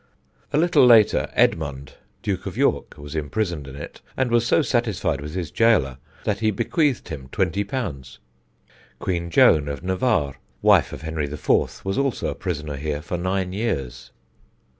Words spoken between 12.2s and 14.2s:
a prisoner here for nine years.